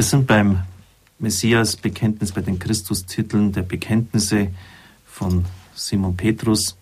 [0.00, 0.62] Wir sind beim
[1.18, 4.48] Messias-Bekenntnis, bei den Christustiteln der Bekenntnisse
[5.04, 6.78] von Simon Petrus.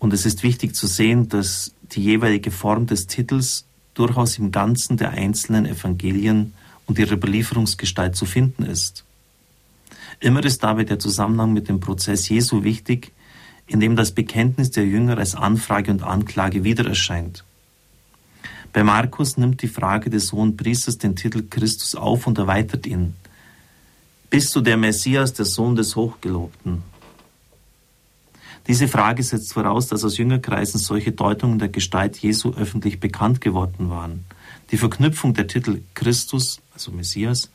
[0.00, 4.96] Und es ist wichtig zu sehen, dass die jeweilige Form des Titels durchaus im Ganzen
[4.96, 6.52] der einzelnen Evangelien
[6.86, 9.04] und ihrer Überlieferungsgestalt zu finden ist.
[10.18, 13.12] Immer ist dabei der Zusammenhang mit dem Prozess Jesu wichtig,
[13.68, 17.44] in dem das Bekenntnis der Jünger als Anfrage und Anklage wieder erscheint.
[18.72, 23.14] Bei Markus nimmt die Frage des hohen Priesters den Titel Christus auf und erweitert ihn.
[24.30, 26.82] Bist du der Messias, der Sohn des Hochgelobten?
[28.66, 33.90] Diese Frage setzt voraus, dass aus Jüngerkreisen solche Deutungen der Gestalt Jesu öffentlich bekannt geworden
[33.90, 34.24] waren.
[34.70, 37.50] Die Verknüpfung der Titel Christus, also Messias,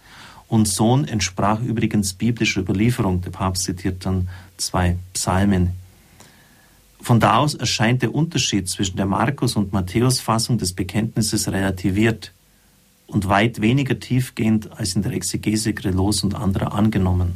[0.49, 3.21] und Sohn entsprach übrigens biblischer Überlieferung.
[3.21, 5.71] Der Papst zitiert dann zwei Psalmen.
[7.07, 12.33] Von da aus erscheint der Unterschied zwischen der Markus- und Matthäus-Fassung des Bekenntnisses relativiert
[13.05, 17.35] und weit weniger tiefgehend als in der Exegese Grelos und anderer angenommen.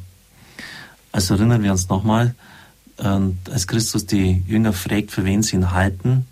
[1.13, 2.35] Also erinnern wir uns nochmal,
[2.97, 6.25] als Christus die Jünger fragt, für wen sie ihn halten,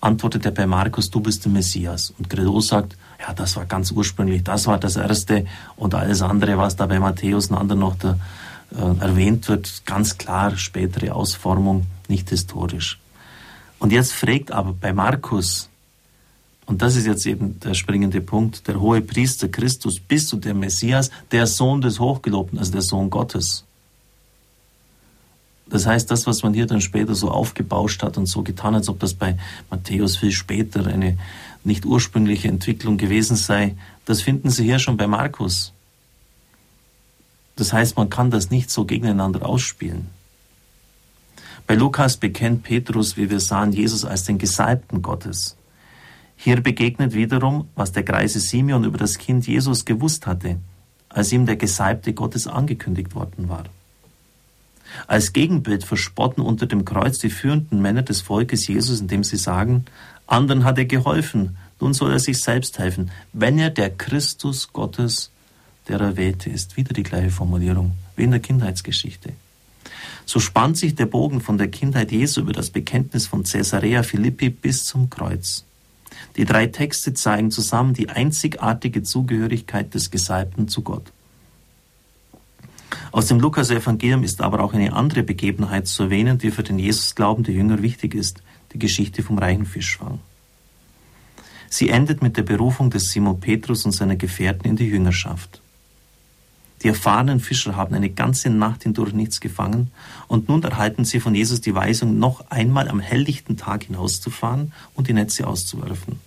[0.00, 2.12] antwortet er bei Markus, du bist der Messias.
[2.18, 6.58] Und Gredos sagt, ja, das war ganz ursprünglich, das war das Erste und alles andere,
[6.58, 8.18] was da bei Matthäus und anderen noch da,
[8.72, 12.98] äh, erwähnt wird, ganz klar spätere Ausformung, nicht historisch.
[13.78, 15.68] Und jetzt fragt aber bei Markus,
[16.66, 20.54] und das ist jetzt eben der springende Punkt, der hohe Priester Christus, bist du der
[20.54, 23.64] Messias, der Sohn des Hochgelobten, also der Sohn Gottes?
[25.70, 28.88] Das heißt, das, was man hier dann später so aufgebauscht hat und so getan, als
[28.88, 29.38] ob das bei
[29.70, 31.16] Matthäus viel später eine
[31.64, 35.72] nicht ursprüngliche Entwicklung gewesen sei, das finden Sie hier schon bei Markus.
[37.60, 40.06] Das heißt, man kann das nicht so gegeneinander ausspielen.
[41.66, 45.58] Bei Lukas bekennt Petrus, wie wir sahen, Jesus als den Gesalbten Gottes.
[46.36, 50.56] Hier begegnet wiederum, was der greise Simeon über das Kind Jesus gewusst hatte,
[51.10, 53.64] als ihm der Gesalbte Gottes angekündigt worden war.
[55.06, 59.84] Als Gegenbild verspotten unter dem Kreuz die führenden Männer des Volkes Jesus, indem sie sagen,
[60.26, 65.30] anderen hat er geholfen, nun soll er sich selbst helfen, wenn er der Christus Gottes,
[65.98, 66.76] der Erwählte ist.
[66.76, 69.32] Wieder die gleiche Formulierung, wie in der Kindheitsgeschichte.
[70.26, 74.50] So spannt sich der Bogen von der Kindheit Jesu über das Bekenntnis von Caesarea Philippi
[74.50, 75.64] bis zum Kreuz.
[76.36, 81.12] Die drei Texte zeigen zusammen die einzigartige Zugehörigkeit des Gesalbten zu Gott.
[83.12, 87.42] Aus dem Lukas-Evangelium ist aber auch eine andere Begebenheit zu erwähnen, die für den Jesusglauben
[87.42, 88.42] der Jünger wichtig ist,
[88.72, 90.20] die Geschichte vom reichen Fischfang.
[91.68, 95.60] Sie endet mit der Berufung des Simon Petrus und seiner Gefährten in die Jüngerschaft.
[96.82, 99.90] Die erfahrenen Fischer haben eine ganze Nacht hindurch nichts gefangen
[100.28, 105.08] und nun erhalten sie von Jesus die Weisung, noch einmal am helllichten Tag hinauszufahren und
[105.08, 106.20] die Netze auszuwerfen.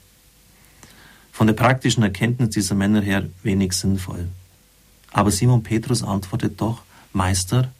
[1.31, 4.27] Von der praktischen Erkenntnis dieser Männer her wenig sinnvoll.
[5.11, 7.71] Aber Simon Petrus antwortet doch, Meister,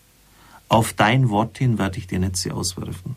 [0.68, 3.16] auf dein Wort hin werde ich die Netze auswerfen.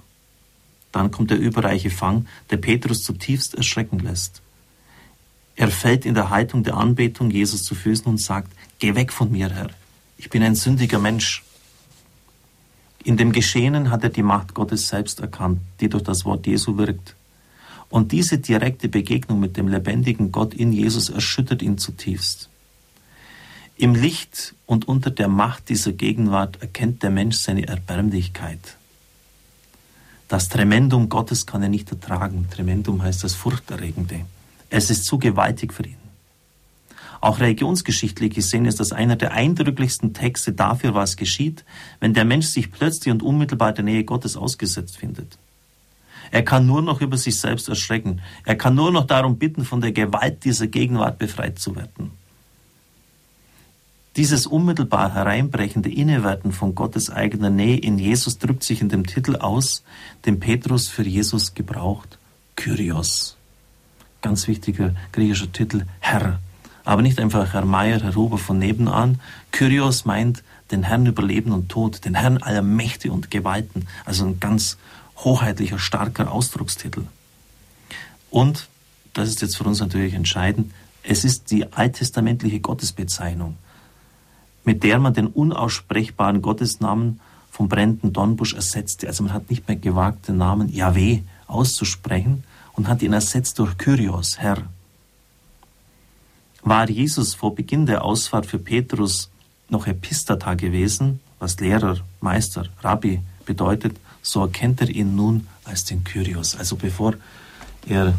[0.92, 4.42] Dann kommt der überreiche Fang, der Petrus zutiefst erschrecken lässt.
[5.56, 9.32] Er fällt in der Haltung der Anbetung Jesus zu Füßen und sagt, Geh weg von
[9.32, 9.70] mir, Herr,
[10.18, 11.42] ich bin ein sündiger Mensch.
[13.02, 16.76] In dem Geschehenen hat er die Macht Gottes selbst erkannt, die durch das Wort Jesu
[16.76, 17.14] wirkt.
[17.88, 22.50] Und diese direkte Begegnung mit dem lebendigen Gott in Jesus erschüttert ihn zutiefst.
[23.78, 28.76] Im Licht und unter der Macht dieser Gegenwart erkennt der Mensch seine Erbärmlichkeit.
[30.28, 32.48] Das Tremendum Gottes kann er nicht ertragen.
[32.50, 34.26] Tremendum heißt das Furchterregende.
[34.70, 35.96] Es ist zu gewaltig für ihn.
[37.20, 41.64] Auch religionsgeschichtlich gesehen ist das einer der eindrücklichsten Texte dafür, was geschieht,
[41.98, 45.38] wenn der Mensch sich plötzlich und unmittelbar der Nähe Gottes ausgesetzt findet.
[46.30, 48.20] Er kann nur noch über sich selbst erschrecken.
[48.44, 52.10] Er kann nur noch darum bitten, von der Gewalt dieser Gegenwart befreit zu werden.
[54.16, 59.36] Dieses unmittelbar hereinbrechende Innewerden von Gottes eigener Nähe in Jesus drückt sich in dem Titel
[59.36, 59.84] aus,
[60.24, 62.18] den Petrus für Jesus gebraucht,
[62.56, 63.35] Kyrios.
[64.22, 66.38] Ganz wichtiger griechischer Titel, Herr.
[66.84, 69.20] Aber nicht einfach Herr Meier, Herr Huber von nebenan.
[69.52, 73.86] Kyrios meint den Herrn über Leben und Tod, den Herrn aller Mächte und Gewalten.
[74.04, 74.78] Also ein ganz
[75.18, 77.04] hoheitlicher, starker Ausdruckstitel.
[78.30, 78.68] Und,
[79.14, 83.56] das ist jetzt für uns natürlich entscheidend, es ist die alttestamentliche Gottesbezeichnung
[84.66, 87.20] mit der man den unaussprechbaren Gottesnamen
[87.50, 89.06] vom brennenden Dornbusch ersetzte.
[89.06, 92.44] Also man hat nicht mehr gewagt, den Namen Yahweh auszusprechen
[92.76, 94.58] und hat ihn ersetzt durch Kyrios, Herr.
[96.62, 99.30] War Jesus vor Beginn der Ausfahrt für Petrus
[99.68, 106.04] noch Epistata gewesen, was Lehrer, Meister, Rabbi bedeutet, so erkennt er ihn nun als den
[106.04, 106.56] Kyrios.
[106.56, 107.14] Also bevor
[107.86, 108.14] er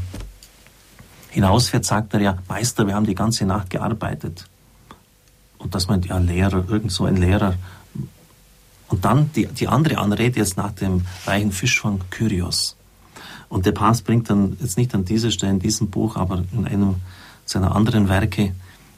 [1.29, 4.47] hinausfährt, sagt er ja, Meister, wir haben die ganze Nacht gearbeitet.
[5.57, 7.55] Und das meint ja Lehrer, irgend so ein Lehrer.
[8.87, 12.76] Und dann die, die andere Anrede jetzt nach dem reichen Fischfang Kyrios.
[13.49, 16.65] Und der Papst bringt dann jetzt nicht an dieser Stelle in diesem Buch, aber in
[16.65, 16.95] einem
[17.45, 18.53] seiner anderen Werke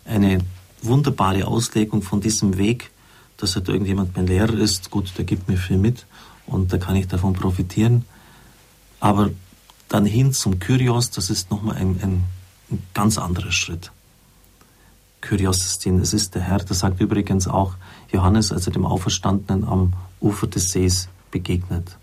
[0.05, 0.39] eine
[0.81, 2.91] wunderbare Auslegung von diesem Weg,
[3.37, 4.89] dass halt irgendjemand mein Lehrer ist.
[4.89, 6.05] Gut, der gibt mir viel mit
[6.47, 8.05] und da kann ich davon profitieren.
[8.99, 9.29] Aber
[9.87, 12.23] dann hin zum Kyrios, das ist nochmal ein, ein,
[12.71, 13.91] ein ganz anderer Schritt.
[15.21, 17.75] Kyrios ist den, es ist der Herr, das sagt übrigens auch
[18.11, 21.97] Johannes, als er dem Auferstandenen am Ufer des Sees begegnet.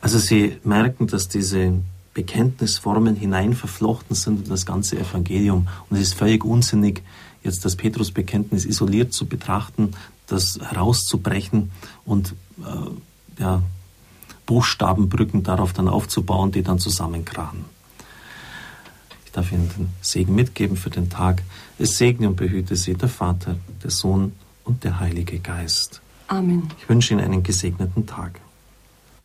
[0.00, 1.74] Also Sie merken, dass diese
[2.14, 5.68] Bekenntnisformen hinein verflochten sind in das ganze Evangelium.
[5.88, 7.02] Und es ist völlig unsinnig,
[7.42, 9.92] jetzt das Petrusbekenntnis isoliert zu betrachten,
[10.26, 11.70] das herauszubrechen
[12.04, 13.62] und äh, ja,
[14.46, 17.64] Buchstabenbrücken darauf dann aufzubauen, die dann zusammenkrachen.
[19.24, 21.42] Ich darf Ihnen den Segen mitgeben für den Tag.
[21.78, 24.32] Es segne und behüte Sie der Vater, der Sohn
[24.64, 26.00] und der Heilige Geist.
[26.26, 26.68] Amen.
[26.78, 28.40] Ich wünsche Ihnen einen gesegneten Tag.